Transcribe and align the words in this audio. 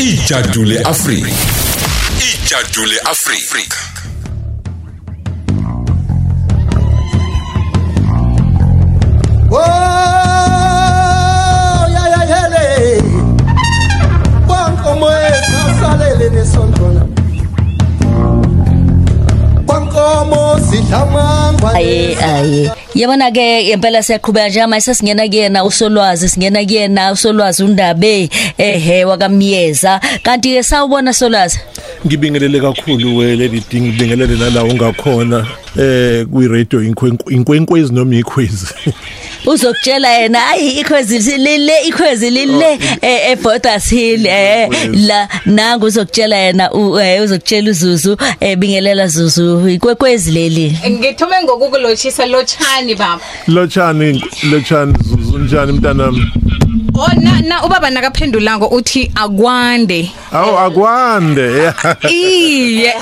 ijadule 0.00 0.80
afrika. 0.82 1.28
Ijadule 2.34 2.98
afrika. 3.04 3.76
Oh, 9.52 9.60
ya 21.80 22.76
ya 22.94 23.08
hele. 23.08 23.18
Kwankomo 23.18 23.30
esasalele 23.30 23.30
nesontona. 23.30 23.30
Kwankomo 23.30 23.30
sidlamangwa. 23.30 23.30
ayi 23.30 23.30
ayi 23.30 23.30
yabona 23.30 23.30
ke 23.30 23.60
impela 23.72 24.02
siyaqhubeka 24.02 24.48
nje 24.48 24.66
manje 24.66 24.84
sesingena 24.84 25.28
kuyena 25.28 25.64
usolwazi 25.64 26.28
singena 26.28 26.64
kuyena 26.64 27.12
usolwazi 27.12 27.64
undabe 27.64 28.30
ehe 28.58 29.04
wakamyeza 29.04 30.00
kanti 30.22 30.54
ke 30.54 30.62
sawubona 30.62 31.12
solwazi 31.12 31.58
ngibingelele 32.06 32.60
kakhulu 32.60 33.16
we 33.16 33.36
lady 33.36 33.62
ding 33.70 33.80
ngibingelele 33.82 34.36
nala 34.38 34.64
ungakhona 34.64 35.46
eh 35.78 36.26
kwi 36.26 36.48
radio 36.48 36.82
inkwenkwezi 37.30 37.92
noma 37.94 38.14
ikhwezi 38.16 38.66
uzokutshela 39.46 40.08
yena 40.08 40.46
ayi 40.48 40.70
ikhwezi 40.70 41.38
lile 41.38 41.72
ikhwezi 41.86 42.30
lile 42.30 42.78
eh 43.02 43.30
eBorders 43.30 43.90
Hill 43.90 44.26
eh 44.26 44.68
la 44.92 45.28
nangu 45.46 45.86
uzokutshela 45.86 46.36
yena 46.36 46.72
u- 46.72 47.00
eh, 47.00 47.22
uzokutshela 47.22 47.70
uZuzu 47.70 48.16
eh 48.40 48.56
bingelela 48.58 49.06
Zuzu 49.08 49.68
ikwekwezi 49.68 50.30
leli 50.30 50.78
ngithume 50.90 51.42
ngokukulochisa 51.44 52.26
lotshani 52.80 52.94
baba. 52.98 53.20
Lotshani 53.48 54.22
lotshani 54.50 54.94
zuzu 55.04 55.38
njani 55.38 55.72
mntanami 55.72 56.32
oh 57.00 57.08
na, 57.20 57.40
na 57.40 57.64
ubaba 57.64 57.90
nakaphendulanga 57.90 58.68
uthi 58.70 59.10
akwande. 59.14 60.10
Awu 60.32 60.58
akwande 60.58 61.42
yeah. 61.42 61.96
iye. 62.12 62.94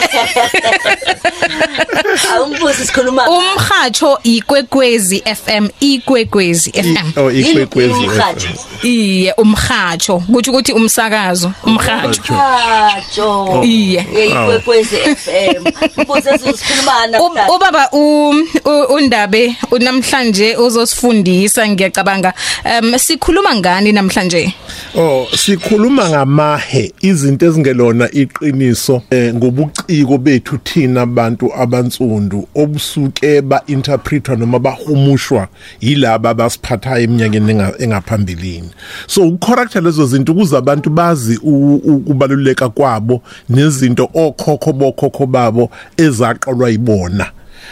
Awumbuzi 2.34 2.86
sikhuluma 2.86 3.22
umhatsho 3.30 4.18
ikwekwezi 4.22 5.22
FM 5.44 5.68
ikwekwezi 5.80 6.72
FM 6.72 6.96
oh 7.20 7.30
ikwekwezi 7.30 7.94
umhatsho 7.94 8.48
iye 8.82 9.32
umhatsho 9.32 10.18
kuthi 10.32 10.50
ukuthi 10.50 10.72
umsakazo 10.72 11.52
umhatsho 11.64 12.34
Hatsho 12.34 13.60
Iye. 13.64 14.06
ikwekwezi 14.28 14.96
FM 14.96 15.64
mbuzi 16.02 16.28
sikhulumana 16.38 17.22
U- 17.22 17.54
ubaba 17.56 17.88
u- 17.92 18.34
u- 18.64 18.94
undabe 18.94 19.56
namhlanje 19.80 20.56
uzosifundisa 20.56 21.68
ngiyacabanga. 21.68 22.32
Um 22.80 22.98
sikhuluma 22.98 23.54
ngani 23.54 23.87
namhlanje 23.92 24.54
oh 24.94 25.26
sikhuluma 25.36 26.08
ngamahe 26.08 26.92
izinto 27.00 27.46
ezingelona 27.46 28.10
iqiniso 28.12 29.02
eh, 29.10 29.34
ngobuciko 29.34 30.18
bethu 30.18 30.58
thina 30.58 31.02
abantu 31.02 31.54
abantsundu 31.54 32.48
obusuke 32.54 33.42
ba 33.42 33.62
interpretwa 33.66 34.36
noma 34.36 34.58
bahumushwa 34.58 35.48
yilaba 35.80 36.34
basiphathayo 36.34 37.04
eminyakeni 37.04 37.52
enga- 37.52 37.82
engaphambilini. 37.82 38.70
So 39.06 39.22
ukucorrecta 39.22 39.80
lezo 39.80 40.06
zinto 40.06 40.32
ukuze 40.32 40.56
abantu 40.56 40.90
bazi 40.90 41.36
ukubaluleka 41.36 42.68
kwabo 42.68 43.22
nezinto 43.48 44.10
okhokho 44.14 44.72
bokhokho 44.72 45.26
babo 45.26 45.70
ezaqalwa 45.96 46.70
yibona. 46.70 47.26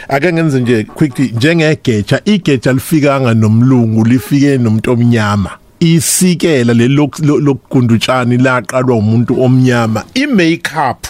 Ake 0.07 0.33
ngenze 0.33 0.59
nje 0.59 0.83
quickly 0.83 1.31
njengegeja 1.35 2.21
igeja 2.25 2.73
lifikanga 2.73 3.33
nomlungu 3.33 4.05
lifike 4.05 4.57
nomuntu 4.57 4.91
omnyama 4.91 5.49
isikela 5.79 6.73
lokugundutshani 6.73 8.37
laqalwa 8.37 8.95
umuntu 8.95 9.41
omnyama. 9.41 10.03
Imakeup 10.13 11.07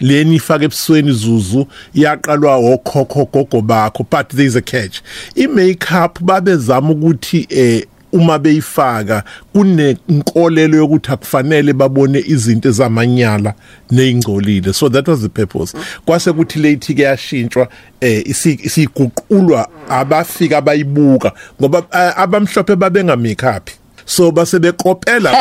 leni 0.00 0.34
ifake 0.36 0.64
ebusweni 0.64 1.12
zuzu 1.12 1.66
yaqalwa 1.94 2.56
okhokho 2.56 3.24
gogo 3.32 3.60
bakho 3.62 4.04
but 4.10 4.28
there 4.28 4.46
is 4.46 4.56
a 4.56 4.62
catch. 4.62 5.00
Imakeup 5.34 6.20
babezama 6.20 6.90
ukuthi 6.90 7.46
eh 7.50 7.84
uma 8.12 8.38
beyifaka 8.38 9.24
kunenkolelo 9.52 10.76
yokuthi 10.76 11.12
akufanele 11.12 11.72
babone 11.72 12.18
izinto 12.26 12.68
ezamanyala 12.68 13.54
nezingcolile 13.90 14.72
so 14.72 14.88
that 14.88 15.08
was 15.08 15.20
the 15.20 15.28
purpose. 15.28 15.74
Kwase 16.06 16.32
kuthi 16.32 16.58
late 16.62 16.94
ke 16.94 17.02
yashintshwa 17.02 17.68
eh 18.00 18.22
isi- 18.26 18.60
isiguqulwa 18.62 19.68
abafika 19.88 20.60
bayibuka 20.60 21.32
ngoba 21.60 21.78
eh, 21.92 22.12
abamhlophe 22.20 22.76
babenga 22.76 23.16
makeup 23.16 23.70
so 24.06 24.30
base 24.30 24.58
bekopela 24.58 25.34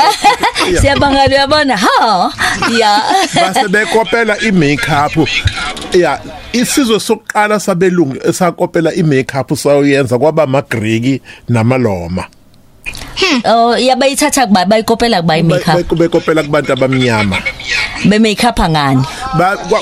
Yeah. 0.66 0.82
siyabanga 0.82 1.26
uyabona 1.30 1.78
ha 1.78 2.32
ya 2.80 3.02
base 3.36 3.68
bekopela 3.68 4.40
imakeup 4.40 5.30
yeah 5.94 6.20
isizwe 6.54 7.00
sokuqala 7.00 7.60
sabelungu 7.60 8.18
esakopela 8.30 8.94
imakeup 8.94 9.54
sayoyenza 9.58 10.18
kwaba 10.20 10.44
amagreki 10.44 11.22
namaloma 11.50 12.26
oh 13.46 13.78
yabayithatha 13.78 14.48
kuba 14.48 14.66
bayikopela 14.66 15.22
kuba 15.22 15.44
makeup 15.44 15.94
bekopela 15.98 16.44
kubantu 16.44 16.74
abamnyama 16.74 17.38
be 18.10 18.20
makeup 18.20 18.60
ngani 18.60 19.02
Ba- 19.02 19.08
kwa- 19.08 19.25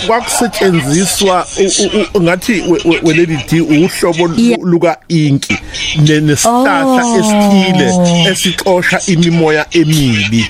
kwakusetshenziswa 0.07 1.47
u- 1.59 1.97
u- 1.97 2.05
u- 2.17 2.21
ngathi 2.21 2.51
we- 2.61 2.81
we- 2.85 2.99
welady 3.03 3.37
D 3.49 3.61
uhlobo 3.61 4.27
lu- 4.27 4.39
Yeah. 4.39 4.59
luka 4.63 4.97
inki 5.07 5.57
ne- 5.97 6.21
nesihlahla 6.21 7.05
Oh. 7.05 7.19
esithile 7.19 7.93
esixosha 8.31 8.99
imimoya 9.07 9.65
emibi 9.71 10.49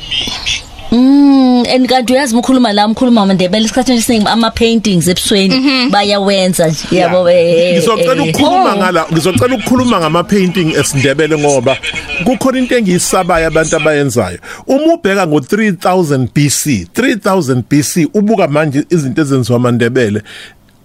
Mm 0.93 1.63
and 1.75 1.87
kanti 1.89 2.13
uyazi 2.13 2.35
ukukhuluma 2.35 2.73
la 2.73 2.85
umkhuluma 2.85 3.21
amandebele 3.21 3.65
isikhathi 3.65 3.91
esiningi 3.93 4.27
ama 4.27 4.51
paintings 4.51 5.07
ebusweni 5.07 5.89
bayawenza 5.91 6.67
nje 6.67 6.95
yabo 6.97 7.29
eh 7.29 7.73
ngizocela 7.77 8.23
eh, 8.23 8.29
ukukhuluma 8.29 8.73
oh. 8.73 8.77
ngala 8.77 9.05
ngizocela 9.13 9.55
ukukhuluma 9.55 9.99
ngama 9.99 10.23
painting 10.23 10.73
esindebele 10.79 11.37
ngoba 11.37 11.77
kukhona 12.23 12.59
into 12.59 12.77
engiyisabayo 12.77 13.47
abantu 13.47 13.75
abayenzayo. 13.75 14.39
Uma 14.67 14.93
ubheka 14.93 15.27
ngo 15.27 15.37
3000 15.39 16.27
BC 16.35 16.87
3000 16.93 17.63
BC 17.69 18.09
ubuka 18.13 18.47
manje 18.47 18.83
izinto 18.89 19.21
ezenziwa 19.21 19.55
amandebele 19.57 20.21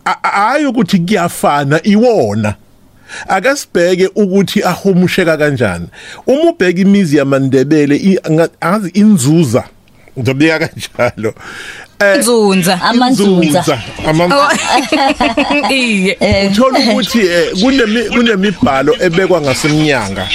a- 0.05 0.17
a- 0.23 0.29
hayi 0.29 0.67
ukuthi 0.67 0.99
kuyafana 0.99 1.81
iwona. 1.83 2.55
Ake 3.29 3.57
sibheke 3.57 4.07
ukuthi 4.15 4.63
ahumusheka 4.63 5.37
kanjani. 5.37 5.87
Uma 6.27 6.51
ubheka 6.51 6.81
imizi 6.81 7.17
yamandebele 7.17 7.97
i- 7.97 8.19
anga- 8.23 8.49
angazi 8.61 8.91
inzuza. 8.95 9.65
Ngizobika 10.19 10.59
kanjalo 10.59 11.35
eh 12.01 12.19
nzunza. 12.19 12.81
Amanzunza. 12.83 13.79
Ama 14.07 14.51
iye. 15.71 16.19
Uthola 16.51 16.79
ukuthi 16.79 17.19
eh, 17.19 17.53
kunemi 17.61 18.03
kunemibhalo 18.03 18.97
ebekwa 19.01 19.41
ngasemnyanga. 19.41 20.29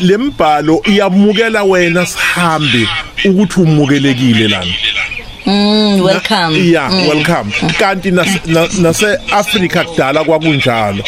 Lembhalo 0.00 0.82
iyamukela 0.86 1.62
wena 1.64 2.06
sihambe 2.06 2.88
ukuthi 3.24 3.60
umukelekile 3.60 4.48
lana. 4.48 4.74
Mm 5.46 6.00
welcome. 6.02 6.54
Yeah 6.56 6.90
welcome. 7.08 7.50
Kanti 7.78 8.10
nas- 8.10 8.46
na- 8.46 8.68
nase 8.82 9.18
Africa 9.32 9.84
kudala 9.84 10.24
kwakunjalo. 10.24 11.04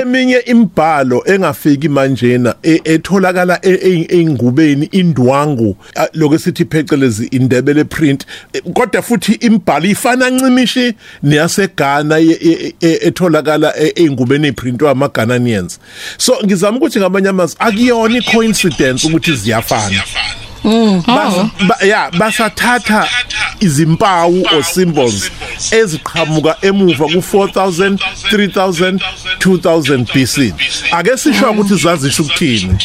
Eminye 0.00 0.38
imbhalo 0.46 1.22
engafiki 1.26 1.88
manjena 1.88 2.54
e- 2.62 2.80
etholakala 2.84 3.58
e- 3.62 3.70
e- 3.70 4.06
eingubeni 4.10 4.86
indwangu 4.92 5.76
a- 5.96 6.08
lokesithi 6.14 6.64
phecelezi 6.64 7.26
indebele 7.26 7.84
print 7.84 8.26
E, 8.52 8.60
kodwa 8.60 9.02
futhi 9.02 9.32
imbhalo 9.32 9.86
ifana 9.86 10.30
ncimishi 10.30 10.94
neyaseGhana 11.22 12.18
ye- 12.18 12.38
e- 12.42 12.74
e- 12.80 12.98
etholakala 13.06 13.74
e- 13.76 13.92
eingubeni 13.96 14.46
eprintwa 14.48 14.90
amaGhanaians. 14.90 15.78
So 16.18 16.38
ngizama 16.44 16.76
ukuthi 16.76 16.98
ngamanye 16.98 17.28
amazwi 17.28 17.56
akuyona 17.58 18.18
icoincidence 18.18 19.06
ukuthi 19.06 19.32
ziyafana. 19.36 20.02
Bas- 21.06 21.50
ba- 21.66 21.86
ya 21.86 22.10
basathatha 22.18 23.08
izimpawu 23.66 24.46
or 24.54 24.62
symbols 24.64 25.30
eziqhamuka 25.70 26.56
emuva 26.62 27.04
ku4000 27.04 27.98
3000 28.32 29.00
2000 29.38 30.04
BC 30.12 30.54
ake 30.92 31.16
sisho 31.16 31.50
ukuthi 31.50 31.74
zazisho 31.74 32.22
ukuthini? 32.22 32.76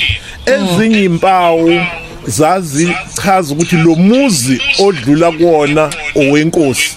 Ezinye 0.45 1.03
impawu 1.03 1.81
zazichaza 2.27 3.53
ukuthi 3.53 3.75
lo 3.75 3.95
muzi 3.95 4.62
odlula 4.79 5.31
kuona 5.31 5.89
owenkosi. 6.15 6.95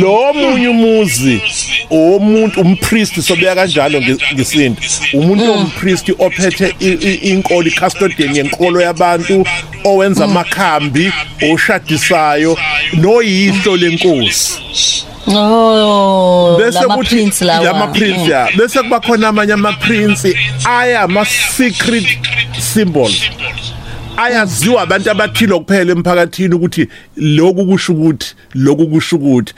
Lo 0.00 0.32
munye 0.34 0.68
umuzi 0.68 1.40
omuntu 1.90 2.60
umpriest 2.60 3.20
sobeka 3.20 3.54
kanjalo 3.54 3.98
nge- 4.00 4.34
ngesinto 4.34 4.82
umuntu 5.14 5.52
ompriest 5.52 6.10
ophethe 6.18 6.66
inkolo 7.30 7.70
custodian 7.80 8.36
yenkolo 8.36 8.80
yabantu 8.80 9.44
owenza 9.84 10.24
amakhambi 10.24 11.12
oshadisayo 11.52 12.56
noyihlo 12.92 13.76
lenkosi. 13.76 14.52
Oh 15.26 16.56
bese 16.58 16.78
kuthi 16.96 17.16
lama 17.64 17.86
prince 17.86 18.30
ya. 18.30 18.48
Bese 18.56 18.82
kuba 18.82 19.00
khona 19.00 19.28
amanye 19.28 19.52
ama 19.52 19.72
prince 19.72 20.34
aya 20.64 21.00
ama 21.02 21.24
secret 21.24 22.06
symbols 22.74 23.22
ayaziwa 24.16 24.82
abantu 24.82 25.10
abathile 25.10 25.58
kuphela 25.58 25.92
emphakathini 25.92 26.54
ukuthi 26.54 26.88
lokhu 27.16 27.66
kusho 27.66 27.92
ukuthi 27.92 28.34
lokhu 28.54 28.86
kusho 28.86 29.16
ukuthi. 29.16 29.54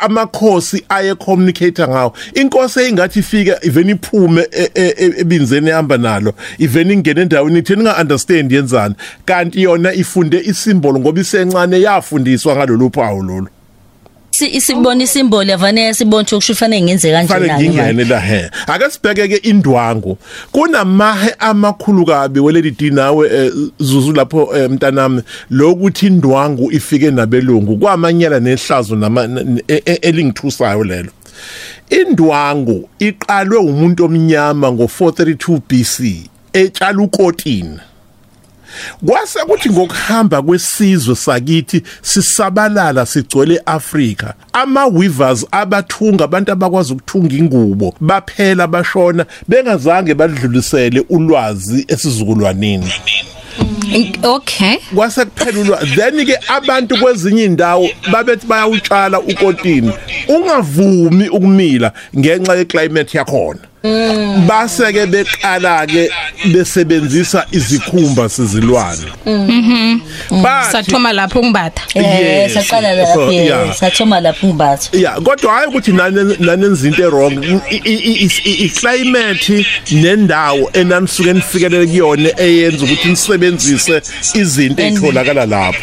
Amakhosi 0.00 0.84
aye 0.88 1.14
communicate 1.14 1.88
ngawo. 1.88 2.12
Inkosi 2.34 2.80
eingathi 2.80 3.18
ifika 3.18 3.58
even 3.62 3.90
iphume 3.90 4.48
e- 4.52 4.70
e- 4.74 4.94
e- 4.98 5.14
ebinzeni 5.20 5.70
ehamba 5.70 5.96
nalo 5.98 6.34
even 6.58 6.90
ingene 6.90 7.20
endaweni 7.20 7.58
ithi 7.58 7.76
ninga 7.76 7.96
understand 8.00 8.52
yenzani. 8.52 8.94
Kanti 9.24 9.62
yona 9.62 9.92
ifunde 9.94 10.40
isimbolo 10.40 10.98
ngoba 10.98 11.20
isencane 11.20 11.80
yafundiswa 11.80 12.56
ngalolu 12.56 12.90
phawu 12.90 13.22
lolu. 13.22 13.48
Isibona 14.46 15.02
isimboli 15.04 15.50
yavane 15.50 15.94
sibona 15.94 16.22
ukuthi 16.22 16.52
kufanele 16.52 16.82
ngenze 16.82 17.12
kanje 17.12 17.28
fanele 17.32 17.52
nani 17.52 17.68
ngingene 17.68 18.04
la 18.04 18.20
he. 18.20 18.50
Ake 18.66 18.90
sibheke 18.90 19.28
ke 19.28 19.36
indwangu. 19.36 20.18
Kunamahe 20.52 21.34
amakhulu 21.38 22.06
kabi 22.06 22.40
weleli 22.40 22.70
dinawe 22.70 23.28
eh, 23.32 23.52
zuzu 23.78 24.12
lapho 24.12 24.56
eh, 24.56 24.70
mntanami 24.70 25.22
lokuthi 25.50 26.06
indwangu 26.06 26.72
ifike 26.72 27.10
nabelungu. 27.10 27.76
Kwamanyela 27.76 28.40
nehlazo 28.40 28.96
e- 29.68 29.82
e- 29.86 29.98
elingithusayo 30.02 30.84
lelo. 30.84 31.10
Indwangu 31.90 32.88
iqalwe 32.98 33.56
umuntu 33.58 34.04
omnyama 34.04 34.68
ngo432 34.68 35.60
BC 35.68 36.28
etshala 36.52 37.02
ukotini. 37.02 37.78
Kwase 39.06 39.38
kuthi 39.38 39.70
ngokuhamba 39.70 40.42
kwesizwe 40.42 41.16
sakithi 41.16 41.82
sisabalala 42.02 43.06
sigcwele 43.06 43.62
Africa 43.66 44.32
ama 44.52 44.86
weavers 44.86 45.46
abathunga 45.50 46.24
abantu 46.24 46.52
abakwazi 46.52 46.92
ukuthunga 46.92 47.34
ingubo 47.36 47.94
baphela 48.00 48.66
bashona 48.66 49.26
bengazange 49.48 50.14
badlulisele 50.14 51.04
ulwazi 51.08 51.84
esizukulwaneni. 51.88 52.92
Okay. 54.22 54.76
Kwase 54.94 55.24
kuphela 55.24 55.60
ulwazi 55.60 55.94
then 55.96 56.26
ke 56.26 56.38
abantu 56.48 56.96
kwezinye 56.96 57.44
indawo 57.44 57.88
babethi 58.12 58.46
bayawutshala 58.46 59.20
ukotini. 59.20 59.92
Ungavumi 60.28 61.28
ukumila 61.28 61.92
ngenxa 62.18 62.54
yeclimate 62.54 63.18
yakhona. 63.18 63.60
Base 64.46 64.92
ke 64.92 65.06
beqala 65.06 65.86
ke 65.86 66.08
besebenzisa 66.52 67.46
izikhumba 67.52 68.28
sezilwane. 68.28 69.06
Bathi 70.42 70.72
sathoma 70.72 71.12
lapho 71.12 71.42
ngibatha 71.42 71.82
Eh 71.94 72.02
Yes. 72.02 72.54
saqala 72.54 72.88
yeah. 73.32 73.74
sathoma 73.74 74.20
lapha 74.20 74.46
ngibatho 74.46 74.96
yeah 74.98 75.14
kodwa 75.20 75.52
hayi 75.54 75.66
ukuthi 75.68 75.92
nane 75.92 76.36
nanenzinto 76.40 77.02
errong 77.02 77.60
iclimate 78.44 79.66
nendawo 79.92 80.70
enanisuke 80.72 81.32
nifikelele 81.32 81.86
kuyona 81.86 82.40
eyenza 82.40 82.84
ukuthi 82.84 83.08
nisebenzise 83.08 84.02
izinto 84.34 84.82
ezitholakala 84.82 85.46
lapho. 85.46 85.78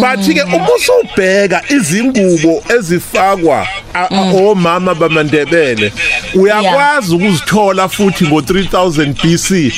But 0.00 0.26
ke 0.34 0.42
uma 0.42 0.68
usubheka 0.76 1.62
izingubo 1.68 2.62
ezifakwa 2.78 3.66
a- 3.94 4.08
a- 4.10 4.32
omama 4.34 4.94
bamandebele. 4.94 5.92
Uyakwazi 6.34 7.14
ukuzithola 7.32 7.88
futhi 7.88 8.26
ngo 8.26 8.40
3000 8.40 9.14
BC 9.14 9.72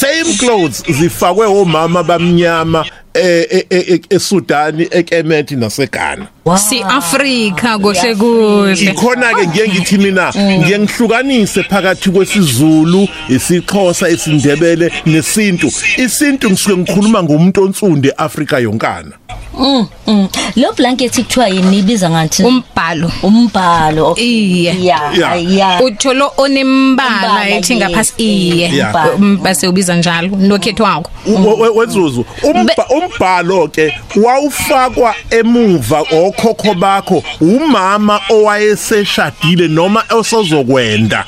same 0.00 0.36
clothes 0.38 0.82
zifakwe 0.88 1.46
omama 1.46 2.02
bamnyama 2.02 2.84
eh, 3.14 3.46
eh, 3.50 3.64
eh, 3.70 4.00
eSudani 4.10 4.88
eKemet 4.90 5.50
naseGhana. 5.50 6.26
Si 6.56 6.82
Africa 6.82 7.78
kuhle 7.80 8.14
kuhle. 8.14 8.72
Ikhona 8.72 9.34
ke 9.34 9.46
ngiye 9.46 9.68
ngithi 9.68 9.98
mina 9.98 10.32
ngiye 10.34 10.78
ngihlukanise 10.78 11.62
phakathi 11.62 12.10
kwesiZulu 12.10 13.08
isixhosa 13.28 14.08
isindebele 14.08 14.92
nesintu. 15.06 15.72
Isintu 15.96 16.50
ngisuke 16.50 16.76
ngikhuluma 16.76 17.22
ngomuntu 17.22 17.62
onsunde 17.62 18.08
eAfrika 18.08 18.58
yonkana. 18.58 19.12
Mm, 19.56 19.86
mm. 20.06 20.28
lo 20.56 20.72
blanket 20.72 21.14
kuthiwa 21.16 21.48
yini 21.48 21.78
ibiza 21.78 22.10
ngathi 22.10 22.42
umbhalo 22.42 23.12
umbhalo 23.22 24.14
Iye. 24.18 24.74
yeah 24.84 25.18
Yeah. 25.18 25.52
yeah 25.52 25.82
utholo 25.82 26.32
onembala 26.36 27.16
Umbala, 27.16 27.48
ethi 27.50 27.76
ngaphasi 27.76 28.12
yes, 28.18 28.20
iye 28.54 28.68
Yeah. 28.76 28.94
umbhalo. 29.16 29.36
base 29.42 29.68
ubiza 29.68 29.96
njalo 29.96 30.28
nokhethwako 30.28 31.10
U- 31.26 31.60
we- 31.60 31.68
wezuzu 31.68 32.24
Umbha- 32.42 32.86
umbhalo 32.96 33.68
ke 33.68 33.94
wawufakwa 34.16 35.14
emuva 35.30 36.00
okhokho 36.00 36.74
bakho 36.74 37.22
umama 37.40 38.20
owayeseshadile 38.30 39.68
noma 39.68 40.04
osozokwenda 40.10 41.24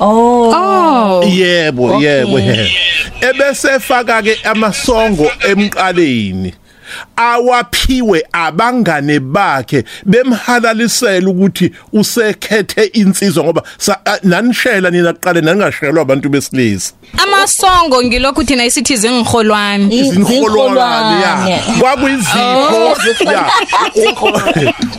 oh 0.00 0.50
oh 0.50 1.24
yebo 1.24 1.84
Okay. 1.84 2.08
yebo 2.08 2.38
yebo 2.38 2.68
ebese 3.22 3.78
faka 3.80 4.22
ke 4.22 4.34
amasongo 4.44 5.30
emqaleni. 5.50 6.54
Awaphiwe 7.16 8.22
abangane 8.32 9.20
bakhe 9.20 9.84
bemhalalisela 10.06 11.30
ukuthi 11.30 11.72
usekhethe 11.92 12.84
insizwa 12.84 13.44
ngoba 13.44 13.62
sa- 13.78 14.00
a- 14.04 14.18
nanishela 14.22 14.90
nina 14.90 15.12
kuqale 15.12 15.40
nangashelwa 15.40 16.02
abantu 16.02 16.28
besilisa. 16.28 16.92
Amasongo 17.18 18.02
ngilokhu 18.04 18.44
thina 18.44 18.64
isithi 18.64 18.96
zingholwane 18.96 19.96
izinholwane 19.96 21.22
ya. 21.22 21.32
Izinholwane. 21.34 21.62
kwakuyizipho 21.80 23.32
ya. 23.32 23.52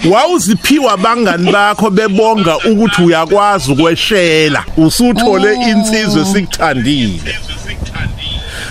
wawuziphiwa 0.12 0.94
abangani 0.94 1.52
bakho 1.52 1.90
bebonga 1.90 2.58
ukuthi 2.58 3.02
uyakwazi 3.04 3.72
ukweshela. 3.72 4.64
Usuthole 4.78 5.54
insizwe 5.56 6.26
sikuthandile 6.26 7.36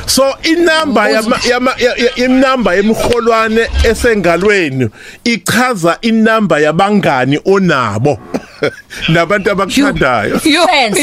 so 0.06 0.34
inamba 0.42 1.08
yama 1.10 1.38
yama 1.50 1.74
ya- 1.78 1.94
ya- 1.96 2.14
inamba 2.16 2.76
emholwane 2.76 3.66
esengalweni 3.90 4.88
ichaza 5.24 5.98
inamba 6.00 6.58
yabangani 6.58 7.40
onabo. 7.44 8.18
nabantu 9.08 9.50
abakuthandayo. 9.50 10.40
Yo 10.44 10.66
Friends. 10.66 10.98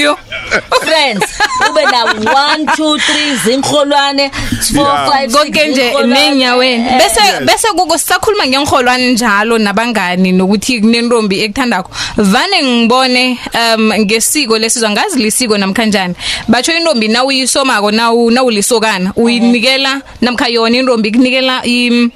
friends. 0.81 1.25
Ube 1.69 1.83
na 1.85 2.03
1 2.03 2.65
2 2.65 2.97
3 2.97 3.35
zinkolwane 3.45 4.31
4 4.73 5.27
5 5.27 5.31
konke 5.31 5.67
nje 5.67 5.93
nenyaweni 6.07 6.83
bese 6.97 7.21
bese 7.45 7.67
kuko 7.67 7.97
sisakhuluma 7.97 8.47
ngengholwane 8.47 9.11
njalo 9.11 9.57
nabangani 9.57 10.31
nokuthi 10.31 10.81
kunentombi 10.81 11.41
ekuthandako. 11.43 11.91
Vane 12.17 12.63
ngibone 12.63 13.37
um 13.53 13.93
ngesiko 13.99 14.57
lesizwe 14.57 14.89
ngazi 14.89 15.19
lisiko 15.19 15.57
namkhanjani. 15.57 16.15
Batsho 16.47 16.73
intombi 16.73 17.07
nawuyisomako 17.07 17.91
nawu 17.91 18.31
nawulisokana 18.31 19.13
uyinikela 19.15 20.01
namkha 20.21 20.47
yona 20.47 20.77
intombi 20.77 21.11
kunikela 21.11 21.63
im 21.65 22.11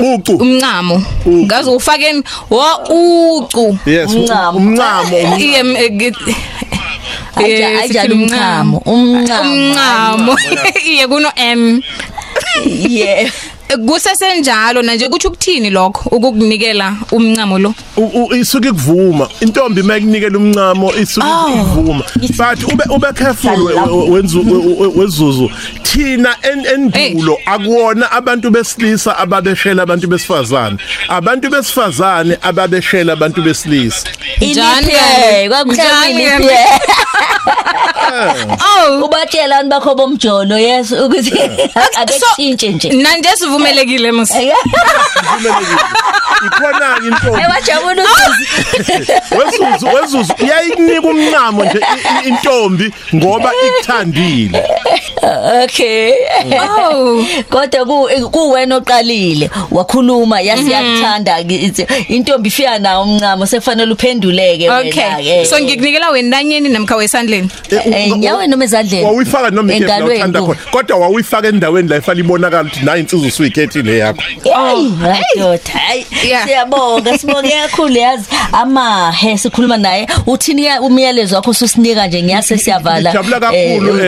ucu 0.00 0.32
umncamo. 0.36 1.02
Ngaze 1.28 1.70
ufake 1.70 2.22
wa 2.50 2.78
ucu. 2.88 3.78
Yes 3.86 4.10
Umncamo. 4.10 4.58
umncamo 4.58 5.38
iye 5.38 5.58
m- 5.60 5.76
eh, 5.76 5.90
ge- 5.92 6.12
Aja- 7.36 7.48
eh, 7.48 7.80
ajala 7.82 8.02
sithi 8.02 8.12
umncamo. 8.12 8.78
umncamo. 8.86 9.52
Umncamo. 9.52 10.36
Iye 10.90 11.06
kuno 11.06 11.28
m 11.36 11.82
yeah 12.88 13.30
kusesenjalo 13.76 14.82
nanje 14.82 15.08
kuthi 15.08 15.26
ukuthini 15.26 15.70
lokho 15.70 16.08
ukukunikela 16.10 16.96
umncamo 17.12 17.58
lo? 17.58 17.74
U- 17.96 18.10
u- 18.24 18.34
isuke 18.34 18.68
kuvuma 18.72 19.28
intombi 19.40 19.82
mayikunikela 19.82 20.38
umncamo 20.38 20.92
isuke 20.94 21.26
ivuma 21.60 22.04
but 22.36 22.72
ube 22.72 22.84
ube 22.90 23.12
careful 23.12 23.62
we- 23.62 23.74
we- 23.74 24.10
wenzu 24.10 24.40
we- 24.40 24.74
we- 24.86 24.92
wezuzu 24.96 25.50
thina 25.82 26.36
en- 26.42 26.66
endulo 26.66 27.38
akuwona 27.46 28.10
abantu 28.12 28.50
besilisa 28.50 29.18
ababeshela 29.18 29.82
abantu 29.82 30.06
besifazane. 30.08 30.76
Abantu 31.08 31.50
besifazane 31.50 32.36
ababeshela 32.42 33.12
abantu 33.12 33.42
besilisa. 33.42 34.08
Njani 34.40 34.86
iliphe 34.86 35.42
ke? 35.42 35.48
kwakuhlala 35.48 36.08
Njani 36.08 36.22
iliphe 36.22 36.58
oh. 38.90 39.04
Ubatshela 39.04 39.64
bakho 39.64 39.94
bomjolo 39.94 40.58
yes 40.58 40.92
ukuthi 40.92 41.32
akushintshe 41.96 42.68
nje. 42.72 42.88
nanje 42.88 43.28
sivumelekile 43.60 44.12
mos 44.12 44.30
ikhona 46.46 46.96
intombi. 47.06 47.42
Ewajabula 47.42 48.02
uzuzu 48.02 49.12
wezuzu 49.38 49.86
wezuzu 49.94 50.34
iyayinika 50.44 51.08
umncamo 51.08 51.64
nje 51.64 51.80
intombi 52.28 52.92
ngoba 53.14 53.52
ikuthandile. 53.66 54.64
Okay. 55.64 56.12
Oh. 56.80 57.24
Kodwa 57.50 57.84
ku 57.84 58.30
kuwena 58.30 58.76
oqalile 58.76 59.50
wakhuluma 59.70 60.40
yasi 60.40 60.70
yakuthanda 60.70 61.44
ke 61.44 61.72
intombi 62.08 62.48
ifika 62.48 62.78
nawo 62.78 63.04
umncamo 63.04 63.46
sefanele 63.46 63.92
uphenduleke 63.92 64.70
okay. 64.70 65.44
so 65.44 65.60
ngikunikela 65.60 66.10
wendanyeni 66.10 66.68
namkha 66.68 66.96
wesandleni? 66.96 67.50
Enyaweni 67.84 68.50
noma 68.50 68.64
ezandleni? 68.64 69.04
wawuyifaka 69.04 69.50
noma 69.50 69.72
Engalweni 69.72 70.18
uthanda 70.18 70.40
khona. 70.40 70.58
kodwa 70.70 70.98
wawuyifaka 70.98 71.48
endaweni 71.48 71.88
la 71.88 71.96
ifanele 71.96 72.24
ibonakala 72.24 72.62
ukuthi 72.62 72.84
nayi 72.84 73.00
insizwe 73.00 73.30
complicated 73.50 73.86
le 73.86 73.98
yakho. 73.98 74.20
Hey, 74.44 74.88
madoda. 74.90 75.60
Hayi, 75.72 76.06
siyabonga, 76.46 77.18
sibonge 77.18 77.50
kakhulu 77.50 77.96
yazi. 77.96 78.24
Amahe 78.52 79.38
sikhuluma 79.38 79.76
naye. 79.76 80.06
Uthini 80.26 80.64
ya- 80.64 80.80
umyalezo 80.82 81.36
wakho 81.36 81.50
ususinika 81.50 82.06
nje 82.06 82.22
ngiyase 82.22 82.58
siyavala. 82.58 83.10
Ngijabula 83.10 83.40
kakhulu 83.40 83.98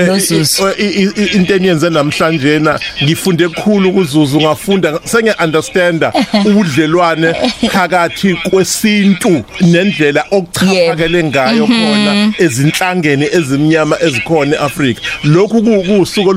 eh, 0.79 1.09
eh, 1.17 1.35
into 1.35 1.55
eniyenze 1.55 1.91
namhlanje 1.91 2.59
na 2.59 2.79
ngifunde 3.05 3.49
kukhulu 3.49 3.93
kuzuzu 3.93 4.41
ngafunda 4.41 5.01
senge 5.05 5.35
understanda 5.45 6.13
ubudlelwane 6.47 7.35
phakathi 7.73 8.35
kwesintu 8.51 9.43
nendlela 9.61 10.25
okuchapakele 10.31 11.25
ngayo 11.25 11.67
khona 11.67 12.33
ezinhlangene 12.39 13.29
ezimnyama 13.33 13.97
ezikhona 14.03 14.57
eAfrika. 14.57 15.01
Lokhu 15.25 15.63
ku- 15.63 15.83
kusuku 15.99 16.31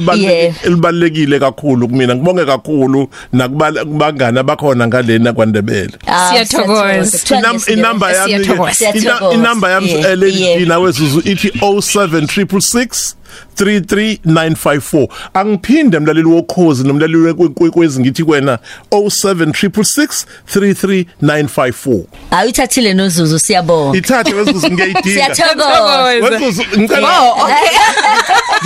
elibalekile 0.66 1.40
kakhulu 1.40 1.88
kumina 1.88 2.16
ngibonge 2.16 2.46
kakhulu. 2.46 2.95
Nakubangana 3.34 4.44
bakhona 4.44 4.88
ngalena 4.88 5.34
kwaNdebele 5.34 5.94
Ah, 6.08 6.30
Siyathokoza. 6.32 7.06
siyathokoza. 7.06 7.40
Inam- 7.40 7.74
inamba 7.74 8.12
yami 8.12 8.34
ke- 8.34 8.44
Siyathokoza. 8.44 8.86
ina- 8.92 9.00
Siyathokoza. 9.02 9.36
inamba 9.38 9.68
yami 9.72 9.90
Yeah, 9.90 10.12
eh, 10.12 10.18
lady 10.18 10.42
yeah. 10.44 10.60
Dina 10.60 10.80
wezuzu 10.80 11.20
ithi 11.26 11.50
07666 11.62 13.16
33954 13.58 15.08
angiphinde 15.34 16.00
mlaleli 16.00 16.28
wokhozi 16.28 16.84
nomlaleli 16.88 17.34
kwekwezi 17.34 18.00
ngithi 18.02 18.24
kwena 18.24 18.60
07666 18.92 20.26
33954 20.56 22.04
Awuyithathile 22.32 22.94
noZuzu 22.94 23.40
siyabonga. 23.40 23.98
ithathe 23.98 24.34
wezuzu 24.34 24.72
ngiyayidinga 24.72 25.36
Siyathokoza. 25.36 26.04
wezuzu 26.04 26.64
ngicela 26.78 27.10
Oh, 27.22 27.32
okay. 27.44 27.56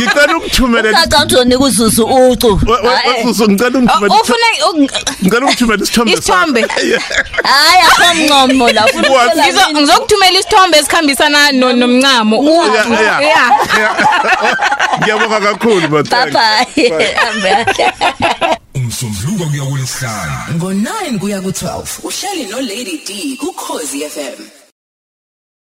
ngicela 0.05 0.37
ukuthumelela 0.37 0.99
Ucaca 0.99 1.25
uzonika 1.25 1.59
uZuzu 1.63 2.03
ucu. 2.05 2.47
we- 2.67 2.73
we- 2.73 3.17
wezuzu 3.17 3.51
ngicela 3.51 3.79
Oh, 3.79 3.81
ukuthumelela 3.81 4.21
Ufuna 4.21 4.47
ngicela 5.23 5.45
ukuthumela 5.45 5.83
isithombe 5.83 6.11
Isithombe? 6.13 6.61
sakho. 6.61 6.85
Yeah. 6.87 7.01
Hayi 7.43 7.81
akhomncomo 7.87 8.69
la 8.71 8.85
ufuna 8.85 9.09
What? 9.09 9.25
ukuthola 9.27 9.45
Ngizo 9.47 9.59
yini? 9.67 9.79
ngizokuthumela 9.79 10.39
isithombe 10.39 10.77
esikhambisana 10.77 11.51
no- 11.51 11.73
nomncamo. 11.73 12.43
Yeah, 12.43 13.21
yeah. 13.21 13.51
Yeah. 14.59 14.99
ngiyabonga 14.99 15.39
kakhulu 15.39 15.87
Bye 15.87 15.87
mathank 16.03 16.33
bye. 16.33 17.15
Ambe. 17.29 17.65
umsombuluko 18.75 19.45
kuya 19.49 19.63
kulesihlanu 19.65 20.33
ngo-9 20.55 21.19
kuya 21.19 21.41
ku-12 21.41 21.83
uhleli 22.03 22.43
no-lady 22.51 22.97
d 23.07 23.37
kukhozi 23.39 23.99
fm 24.09 24.39